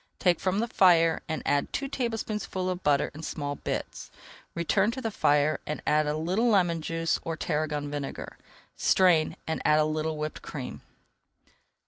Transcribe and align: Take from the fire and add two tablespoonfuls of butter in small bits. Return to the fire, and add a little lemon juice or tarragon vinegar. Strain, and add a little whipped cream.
Take 0.17 0.39
from 0.39 0.57
the 0.57 0.67
fire 0.67 1.21
and 1.29 1.43
add 1.45 1.71
two 1.71 1.87
tablespoonfuls 1.87 2.71
of 2.71 2.81
butter 2.81 3.11
in 3.13 3.21
small 3.21 3.57
bits. 3.57 4.09
Return 4.55 4.89
to 4.89 4.99
the 4.99 5.11
fire, 5.11 5.59
and 5.67 5.79
add 5.85 6.07
a 6.07 6.17
little 6.17 6.47
lemon 6.49 6.81
juice 6.81 7.19
or 7.21 7.37
tarragon 7.37 7.91
vinegar. 7.91 8.39
Strain, 8.75 9.37
and 9.45 9.61
add 9.63 9.77
a 9.79 9.85
little 9.85 10.17
whipped 10.17 10.41
cream. 10.41 10.81